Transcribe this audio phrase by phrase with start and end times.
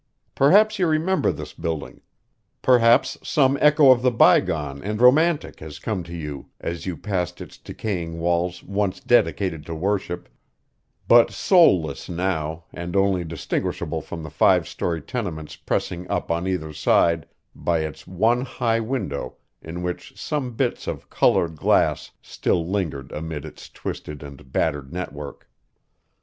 [0.33, 2.01] Perhaps you remember this building;
[2.63, 7.39] perhaps some echo of the bygone and romantic has come to you as you passed
[7.39, 10.27] its decaying walls once dedicated to worship,
[11.07, 16.73] but soulless now and only distinguishable from the five story tenements pressing up on either
[16.73, 23.11] side, by its one high window in which some bits of colored glass still lingered
[23.11, 25.47] amid its twisted and battered network.